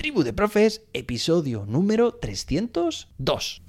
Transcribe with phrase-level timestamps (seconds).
[0.00, 3.62] Tribu de Profes, episodio número 302.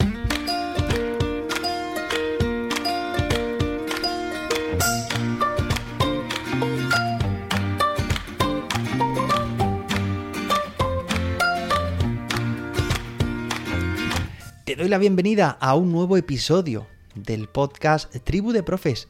[14.64, 19.10] Te doy la bienvenida a un nuevo episodio del podcast Tribu de Profes.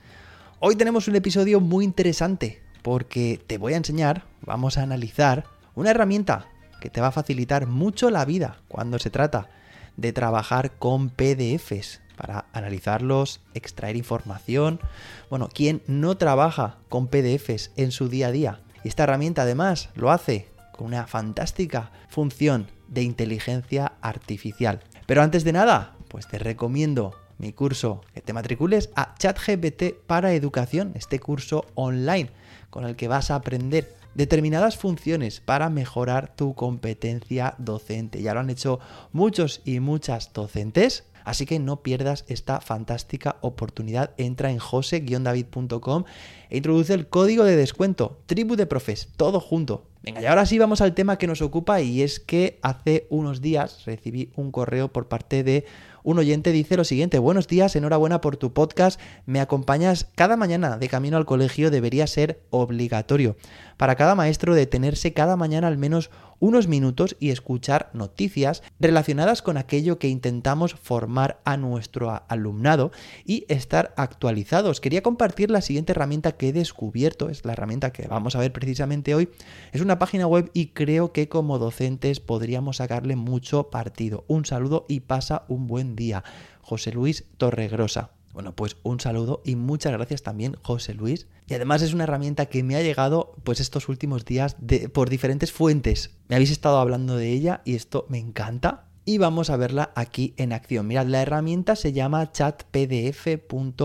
[0.60, 5.44] Hoy tenemos un episodio muy interesante porque te voy a enseñar, vamos a analizar
[5.76, 6.48] una herramienta
[6.82, 9.48] que te va a facilitar mucho la vida cuando se trata
[9.96, 14.82] de trabajar con PDFs para analizarlos, extraer información.
[15.30, 18.60] Bueno, ¿quién no trabaja con PDFs en su día a día?
[18.84, 24.82] Y esta herramienta además lo hace con una fantástica función de inteligencia artificial.
[25.06, 30.34] Pero antes de nada, pues te recomiendo mi curso que te matricules a ChatGPT para
[30.34, 32.30] educación, este curso online
[32.70, 38.22] con el que vas a aprender determinadas funciones para mejorar tu competencia docente.
[38.22, 38.80] Ya lo han hecho
[39.12, 41.06] muchos y muchas docentes.
[41.24, 44.12] Así que no pierdas esta fantástica oportunidad.
[44.18, 46.06] Entra en jose-david.com
[46.52, 49.88] e introduce el código de descuento Tribu de Profes, todo junto.
[50.04, 53.42] Venga, y ahora sí vamos al tema que nos ocupa y es que hace unos
[53.42, 55.66] días recibí un correo por parte de
[56.04, 60.78] un oyente dice lo siguiente, buenos días, enhorabuena por tu podcast, me acompañas cada mañana
[60.78, 63.36] de camino al colegio, debería ser obligatorio
[63.78, 69.58] para cada maestro detenerse cada mañana al menos unos minutos y escuchar noticias relacionadas con
[69.58, 72.92] aquello que intentamos formar a nuestro alumnado
[73.26, 74.82] y estar actualizados.
[74.82, 78.52] Quería compartir la siguiente herramienta que he descubierto, es la herramienta que vamos a ver
[78.52, 79.30] precisamente hoy.
[79.74, 84.26] Es una página web y creo que como docentes podríamos sacarle mucho partido.
[84.28, 86.24] Un saludo y pasa un buen día.
[86.62, 88.10] José Luis Torregrosa.
[88.34, 91.28] Bueno, pues un saludo y muchas gracias también, José Luis.
[91.46, 95.12] Y además es una herramienta que me ha llegado pues estos últimos días de, por
[95.12, 96.10] diferentes fuentes.
[96.28, 100.34] Me habéis estado hablando de ella y esto me encanta y vamos a verla aquí
[100.38, 100.88] en acción.
[100.88, 103.82] Mirad, la herramienta se llama chatpdf.com.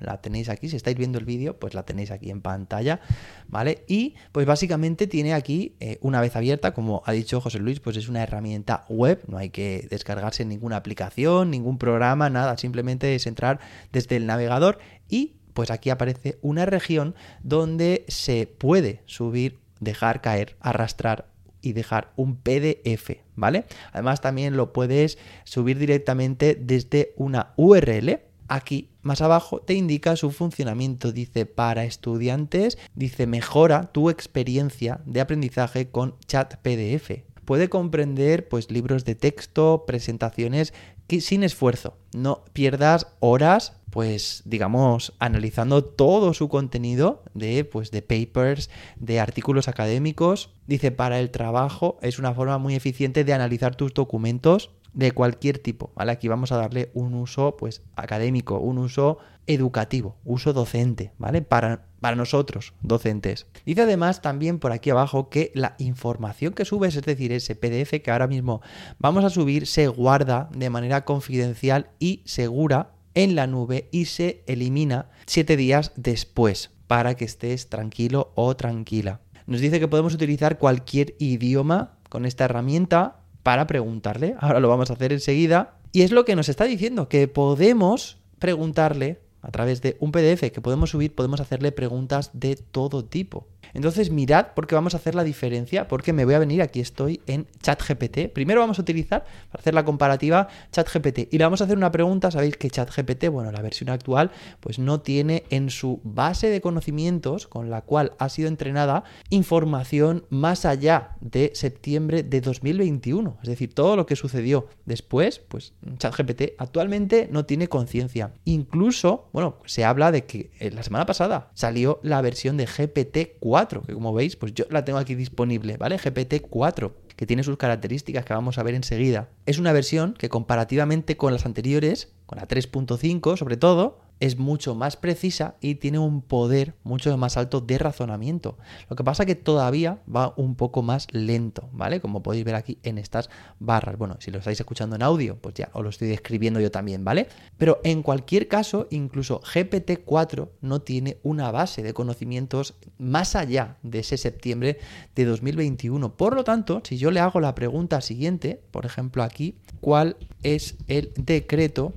[0.00, 3.00] La tenéis aquí, si estáis viendo el vídeo, pues la tenéis aquí en pantalla,
[3.48, 3.84] ¿vale?
[3.88, 7.96] Y pues básicamente tiene aquí, eh, una vez abierta, como ha dicho José Luis, pues
[7.96, 13.26] es una herramienta web, no hay que descargarse ninguna aplicación, ningún programa, nada, simplemente es
[13.26, 13.60] entrar
[13.92, 20.54] desde el navegador y pues aquí aparece una región donde se puede subir, dejar caer,
[20.60, 21.34] arrastrar
[21.66, 23.64] y dejar un PDF, ¿vale?
[23.92, 28.20] Además también lo puedes subir directamente desde una URL.
[28.48, 35.20] Aquí más abajo te indica su funcionamiento, dice para estudiantes, dice mejora tu experiencia de
[35.20, 37.24] aprendizaje con chat PDF.
[37.44, 40.72] Puede comprender pues libros de texto, presentaciones
[41.06, 41.96] que sin esfuerzo.
[42.12, 49.68] No pierdas horas pues digamos, analizando todo su contenido de, pues, de papers, de artículos
[49.68, 50.50] académicos.
[50.66, 55.58] Dice, para el trabajo es una forma muy eficiente de analizar tus documentos de cualquier
[55.58, 56.10] tipo, ¿vale?
[56.10, 61.42] Aquí vamos a darle un uso, pues, académico, un uso educativo, uso docente, ¿vale?
[61.42, 63.46] Para, para nosotros, docentes.
[63.66, 68.02] Dice además también por aquí abajo que la información que subes, es decir, ese PDF
[68.02, 68.62] que ahora mismo
[68.98, 74.44] vamos a subir, se guarda de manera confidencial y segura en la nube y se
[74.46, 79.20] elimina siete días después para que estés tranquilo o tranquila.
[79.46, 84.34] Nos dice que podemos utilizar cualquier idioma con esta herramienta para preguntarle.
[84.40, 85.76] Ahora lo vamos a hacer enseguida.
[85.92, 90.50] Y es lo que nos está diciendo, que podemos preguntarle a través de un PDF
[90.50, 93.46] que podemos subir, podemos hacerle preguntas de todo tipo.
[93.74, 97.20] Entonces mirad porque vamos a hacer la diferencia, porque me voy a venir, aquí estoy
[97.26, 98.32] en ChatGPT.
[98.32, 101.32] Primero vamos a utilizar, para hacer la comparativa, ChatGPT.
[101.32, 104.80] Y le vamos a hacer una pregunta, sabéis que ChatGPT, bueno, la versión actual, pues
[104.80, 110.64] no tiene en su base de conocimientos, con la cual ha sido entrenada, información más
[110.64, 113.38] allá de septiembre de 2021.
[113.42, 118.32] Es decir, todo lo que sucedió después, pues ChatGPT actualmente no tiene conciencia.
[118.44, 123.84] Incluso, bueno, se habla de que eh, la semana pasada salió la versión de GPT-4
[123.84, 125.98] que como veis, pues yo la tengo aquí disponible, ¿vale?
[125.98, 129.28] GPT-4, que tiene sus características que vamos a ver enseguida.
[129.44, 134.74] Es una versión que comparativamente con las anteriores, con la 3.5 sobre todo, es mucho
[134.74, 138.56] más precisa y tiene un poder mucho más alto de razonamiento.
[138.88, 142.00] Lo que pasa es que todavía va un poco más lento, ¿vale?
[142.00, 143.28] Como podéis ver aquí en estas
[143.58, 143.98] barras.
[143.98, 147.04] Bueno, si lo estáis escuchando en audio, pues ya os lo estoy describiendo yo también,
[147.04, 147.28] ¿vale?
[147.58, 154.00] Pero en cualquier caso, incluso GPT-4 no tiene una base de conocimientos más allá de
[154.00, 154.78] ese septiembre
[155.14, 156.16] de 2021.
[156.16, 160.76] Por lo tanto, si yo le hago la pregunta siguiente, por ejemplo aquí, ¿cuál es
[160.86, 161.92] el decreto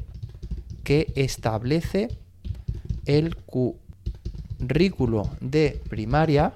[0.89, 2.07] que establece
[3.05, 3.35] el
[4.57, 6.53] currículo de primaria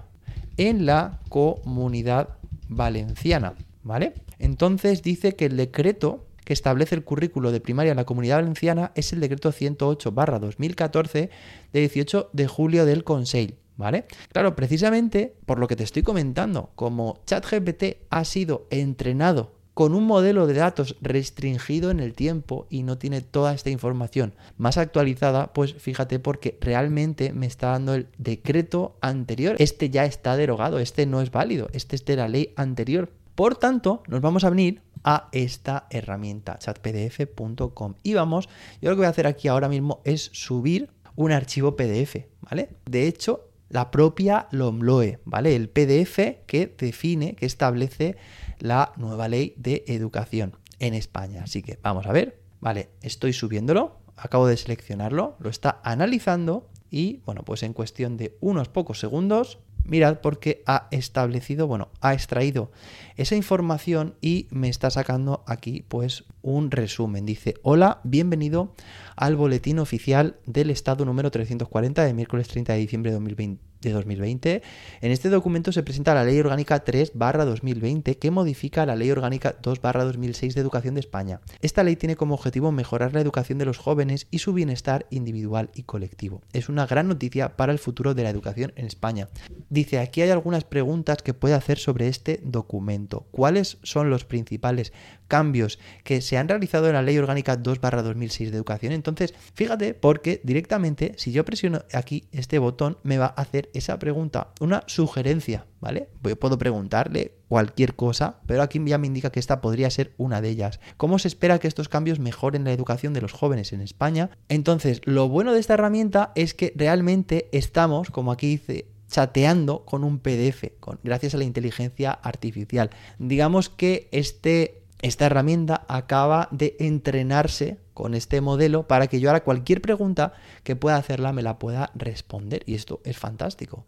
[0.58, 2.30] en la comunidad
[2.68, 3.54] valenciana.
[3.84, 4.14] ¿vale?
[4.40, 8.92] Entonces dice que el decreto que establece el currículo de primaria en la comunidad valenciana
[8.96, 11.30] es el decreto 108-2014
[11.72, 13.54] de 18 de julio del Consejo.
[13.78, 14.06] ¿Vale?
[14.32, 20.06] Claro, precisamente por lo que te estoy comentando, como ChatGPT ha sido entrenado con un
[20.06, 25.54] modelo de datos restringido en el tiempo y no tiene toda esta información más actualizada,
[25.54, 29.56] pues fíjate porque realmente me está dando el decreto anterior.
[29.60, 33.12] Este ya está derogado, este no es válido, este es de la ley anterior.
[33.36, 38.48] Por tanto, nos vamos a venir a esta herramienta chatpdf.com y vamos,
[38.82, 42.70] yo lo que voy a hacer aquí ahora mismo es subir un archivo PDF, ¿vale?
[42.86, 45.56] De hecho, la propia LOMLOE, ¿vale?
[45.56, 48.16] El PDF que define, que establece
[48.64, 51.44] la nueva ley de educación en España.
[51.44, 57.20] Así que vamos a ver, vale, estoy subiéndolo, acabo de seleccionarlo, lo está analizando y
[57.26, 62.72] bueno, pues en cuestión de unos pocos segundos, mirad porque ha establecido, bueno, ha extraído
[63.18, 67.26] esa información y me está sacando aquí pues un resumen.
[67.26, 68.76] Dice, hola, bienvenido
[69.16, 73.92] al boletín oficial del Estado número 340 de miércoles 30 de diciembre de 2020 de
[73.92, 74.62] 2020.
[75.02, 79.56] En este documento se presenta la Ley Orgánica 3 2020 que modifica la Ley Orgánica
[79.62, 81.42] 2 2006 de Educación de España.
[81.62, 85.70] Esta ley tiene como objetivo mejorar la educación de los jóvenes y su bienestar individual
[85.76, 86.42] y colectivo.
[86.54, 89.30] Es una gran noticia para el futuro de la educación en España.
[89.70, 93.28] Dice, aquí hay algunas preguntas que puede hacer sobre este documento.
[93.32, 94.94] ¿Cuáles son los principales
[95.28, 98.94] cambios que se han realizado en la Ley Orgánica 2 2006 de Educación?
[98.94, 104.00] Entonces, fíjate porque directamente si yo presiono aquí este botón me va a hacer esa
[104.00, 106.10] pregunta, una sugerencia, ¿vale?
[106.40, 110.50] Puedo preguntarle cualquier cosa, pero aquí ya me indica que esta podría ser una de
[110.50, 110.80] ellas.
[110.98, 114.32] ¿Cómo se espera que estos cambios mejoren la educación de los jóvenes en España?
[114.50, 120.04] Entonces, lo bueno de esta herramienta es que realmente estamos, como aquí dice, chateando con
[120.04, 122.90] un PDF, con, gracias a la inteligencia artificial.
[123.20, 129.44] Digamos que este esta herramienta acaba de entrenarse con este modelo para que yo ahora
[129.44, 130.34] cualquier pregunta
[130.64, 132.64] que pueda hacerla me la pueda responder.
[132.66, 133.86] Y esto es fantástico.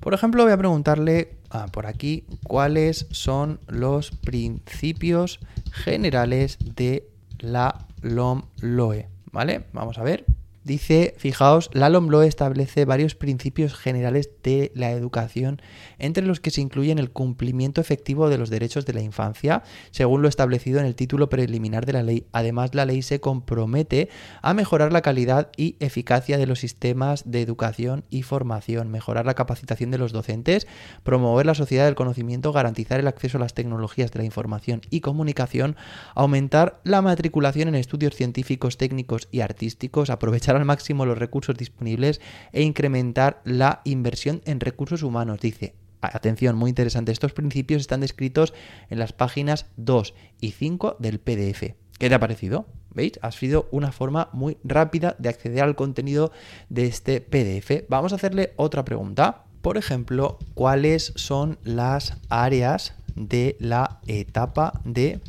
[0.00, 5.38] Por ejemplo, voy a preguntarle ah, por aquí cuáles son los principios
[5.70, 7.08] generales de
[7.38, 9.08] la LOMLOE.
[9.32, 9.64] ¿Vale?
[9.74, 10.24] Vamos a ver.
[10.64, 11.90] Dice, fijaos, la
[12.24, 15.60] establece varios principios generales de la educación,
[15.98, 20.22] entre los que se incluyen el cumplimiento efectivo de los derechos de la infancia, según
[20.22, 22.26] lo establecido en el título preliminar de la ley.
[22.32, 24.08] Además, la ley se compromete
[24.40, 29.34] a mejorar la calidad y eficacia de los sistemas de educación y formación, mejorar la
[29.34, 30.66] capacitación de los docentes,
[31.02, 35.00] promover la sociedad del conocimiento, garantizar el acceso a las tecnologías de la información y
[35.00, 35.76] comunicación,
[36.14, 42.20] aumentar la matriculación en estudios científicos, técnicos y artísticos, aprovechar al máximo los recursos disponibles
[42.52, 45.40] e incrementar la inversión en recursos humanos.
[45.40, 48.54] Dice, atención, muy interesante, estos principios están descritos
[48.90, 51.74] en las páginas 2 y 5 del PDF.
[51.98, 52.66] ¿Qué te ha parecido?
[52.90, 53.18] ¿Veis?
[53.22, 56.32] Ha sido una forma muy rápida de acceder al contenido
[56.68, 57.88] de este PDF.
[57.88, 59.44] Vamos a hacerle otra pregunta.
[59.62, 65.20] Por ejemplo, ¿cuáles son las áreas de la etapa de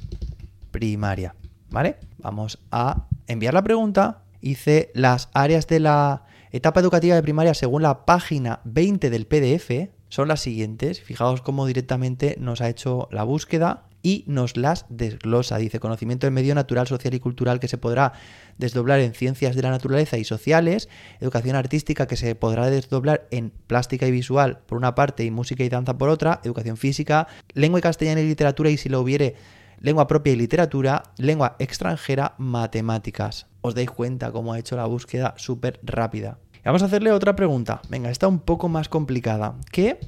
[0.71, 1.35] primaria?
[1.69, 1.97] ¿Vale?
[2.17, 7.81] Vamos a enviar la pregunta hice las áreas de la etapa educativa de primaria según
[7.81, 9.89] la página 20 del PDF.
[10.07, 11.01] Son las siguientes.
[11.01, 15.57] Fijaos cómo directamente nos ha hecho la búsqueda y nos las desglosa.
[15.57, 18.13] Dice conocimiento del medio natural, social y cultural que se podrá
[18.59, 23.51] desdoblar en ciencias de la naturaleza y sociales, educación artística que se podrá desdoblar en
[23.65, 27.79] plástica y visual por una parte y música y danza por otra, educación física, lengua
[27.79, 29.35] y castellana y literatura y si lo hubiere
[29.79, 33.47] lengua propia y literatura, lengua extranjera, matemáticas.
[33.61, 36.37] Os dais cuenta cómo ha hecho la búsqueda súper rápida.
[36.63, 37.81] vamos a hacerle otra pregunta.
[37.89, 39.55] Venga, está un poco más complicada.
[39.71, 39.99] ¿Qué,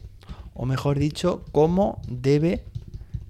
[0.54, 2.66] o mejor dicho, cómo debe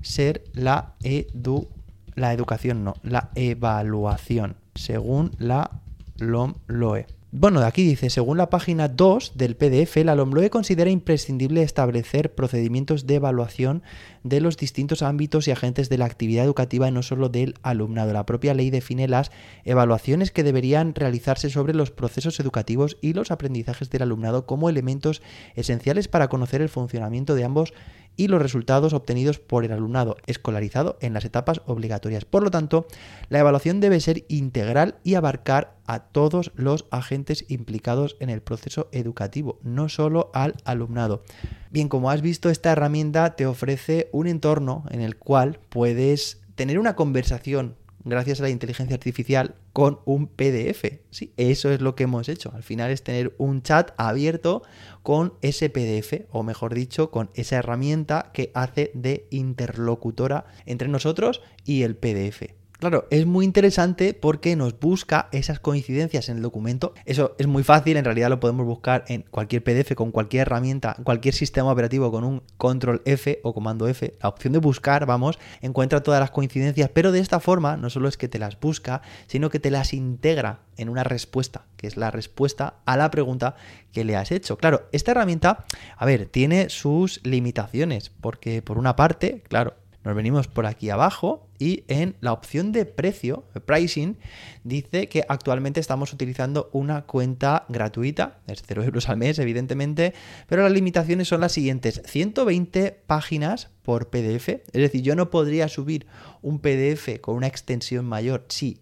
[0.02, 1.68] ser la edu
[2.16, 5.82] la educación, no, la evaluación, según la
[6.18, 7.06] LOMLOE?
[7.34, 13.06] Bueno, aquí dice, según la página 2 del PDF, la LOMLOE considera imprescindible establecer procedimientos
[13.06, 13.84] de evaluación
[14.24, 18.14] de los distintos ámbitos y agentes de la actividad educativa y no solo del alumnado.
[18.14, 19.30] La propia ley define las
[19.66, 25.22] evaluaciones que deberían realizarse sobre los procesos educativos y los aprendizajes del alumnado como elementos
[25.56, 27.74] esenciales para conocer el funcionamiento de ambos
[28.18, 32.26] y los resultados obtenidos por el alumnado escolarizado en las etapas obligatorias.
[32.26, 32.88] Por lo tanto,
[33.30, 38.90] la evaluación debe ser integral y abarcar a todos los agentes implicados en el proceso
[38.92, 41.24] educativo, no solo al alumnado.
[41.72, 46.80] Bien, como has visto, esta herramienta te ofrece un entorno en el cual puedes tener
[46.80, 47.76] una conversación
[48.10, 51.00] gracias a la inteligencia artificial, con un PDF.
[51.12, 52.52] Sí, eso es lo que hemos hecho.
[52.54, 54.64] Al final es tener un chat abierto
[55.04, 61.42] con ese PDF, o mejor dicho, con esa herramienta que hace de interlocutora entre nosotros
[61.66, 62.57] y el PDF.
[62.80, 66.94] Claro, es muy interesante porque nos busca esas coincidencias en el documento.
[67.06, 70.96] Eso es muy fácil, en realidad lo podemos buscar en cualquier PDF, con cualquier herramienta,
[71.04, 74.14] cualquier sistema operativo con un control F o comando F.
[74.22, 78.08] La opción de buscar, vamos, encuentra todas las coincidencias, pero de esta forma no solo
[78.08, 81.98] es que te las busca, sino que te las integra en una respuesta, que es
[81.98, 83.56] la respuesta a la pregunta
[83.92, 84.56] que le has hecho.
[84.56, 85.66] Claro, esta herramienta,
[85.98, 89.74] a ver, tiene sus limitaciones, porque por una parte, claro,
[90.08, 94.18] nos venimos por aquí abajo y en la opción de precio, pricing,
[94.64, 100.14] dice que actualmente estamos utilizando una cuenta gratuita, es 0 euros al mes, evidentemente,
[100.48, 105.68] pero las limitaciones son las siguientes: 120 páginas por PDF, es decir, yo no podría
[105.68, 106.08] subir
[106.42, 108.80] un PDF con una extensión mayor si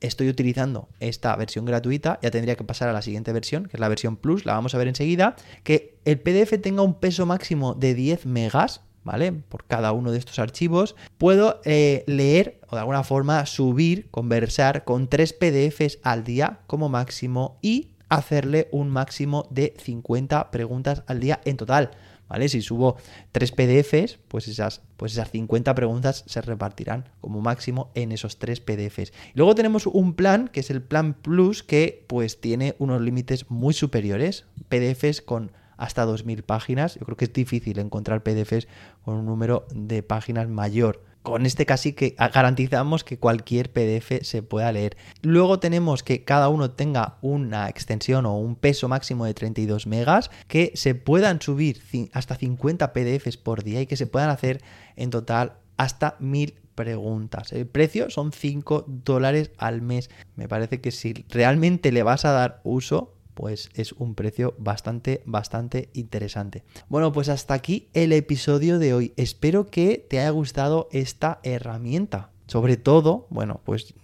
[0.00, 3.80] estoy utilizando esta versión gratuita, ya tendría que pasar a la siguiente versión, que es
[3.80, 7.74] la versión Plus, la vamos a ver enseguida, que el PDF tenga un peso máximo
[7.74, 9.32] de 10 megas, ¿vale?
[9.32, 14.84] Por cada uno de estos archivos, puedo eh, leer o de alguna forma subir, conversar
[14.84, 21.20] con tres PDFs al día como máximo y hacerle un máximo de 50 preguntas al
[21.20, 21.90] día en total.
[22.28, 22.48] ¿Vale?
[22.48, 22.96] Si subo
[23.32, 28.60] tres PDFs, pues esas, pues esas 50 preguntas se repartirán como máximo en esos tres
[28.60, 29.12] PDFs.
[29.34, 33.74] Luego tenemos un plan, que es el plan Plus, que pues tiene unos límites muy
[33.74, 34.44] superiores.
[34.68, 35.50] PDFs con
[35.80, 36.94] hasta 2.000 páginas.
[36.94, 38.68] Yo creo que es difícil encontrar PDFs
[39.02, 41.02] con un número de páginas mayor.
[41.22, 44.96] Con este casi que garantizamos que cualquier PDF se pueda leer.
[45.22, 50.30] Luego tenemos que cada uno tenga una extensión o un peso máximo de 32 megas,
[50.48, 51.82] que se puedan subir
[52.12, 54.62] hasta 50 PDFs por día y que se puedan hacer
[54.96, 57.52] en total hasta 1000 preguntas.
[57.52, 60.10] El precio son 5 dólares al mes.
[60.36, 65.22] Me parece que si realmente le vas a dar uso, pues es un precio bastante,
[65.24, 66.64] bastante interesante.
[66.88, 69.12] Bueno, pues hasta aquí el episodio de hoy.
[69.16, 72.30] Espero que te haya gustado esta herramienta.
[72.46, 73.94] Sobre todo, bueno, pues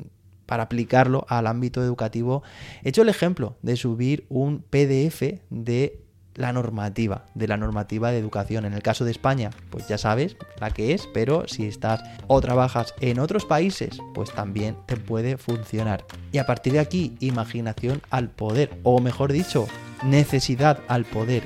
[0.46, 2.42] para aplicarlo al ámbito educativo,
[2.82, 6.05] he hecho el ejemplo de subir un PDF de
[6.36, 8.64] la normativa, de la normativa de educación.
[8.64, 12.40] En el caso de España, pues ya sabes la que es, pero si estás o
[12.40, 16.04] trabajas en otros países, pues también te puede funcionar.
[16.32, 19.66] Y a partir de aquí, imaginación al poder, o mejor dicho,
[20.04, 21.42] necesidad al poder.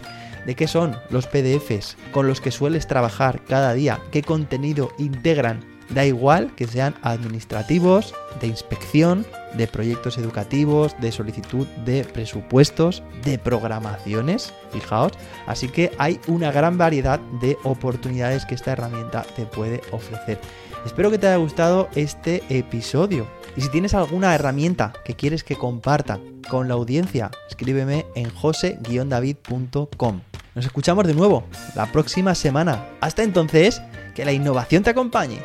[0.46, 4.00] ¿De qué son los PDFs con los que sueles trabajar cada día?
[4.10, 5.69] ¿Qué contenido integran?
[5.94, 13.38] Da igual que sean administrativos, de inspección, de proyectos educativos, de solicitud de presupuestos, de
[13.38, 15.12] programaciones, fijaos.
[15.46, 20.40] Así que hay una gran variedad de oportunidades que esta herramienta te puede ofrecer.
[20.86, 23.26] Espero que te haya gustado este episodio.
[23.56, 30.20] Y si tienes alguna herramienta que quieres que comparta con la audiencia, escríbeme en jose-david.com.
[30.54, 32.84] Nos escuchamos de nuevo la próxima semana.
[33.00, 33.80] Hasta entonces,
[34.14, 35.40] que la innovación te acompañe.